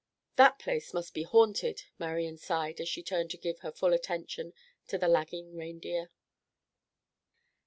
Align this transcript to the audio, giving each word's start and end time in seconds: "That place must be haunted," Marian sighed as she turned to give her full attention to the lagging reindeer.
"That 0.35 0.57
place 0.57 0.95
must 0.95 1.13
be 1.13 1.21
haunted," 1.21 1.83
Marian 1.99 2.35
sighed 2.39 2.81
as 2.81 2.89
she 2.89 3.03
turned 3.03 3.29
to 3.29 3.37
give 3.37 3.59
her 3.59 3.71
full 3.71 3.93
attention 3.93 4.51
to 4.87 4.97
the 4.97 5.07
lagging 5.07 5.55
reindeer. 5.55 6.09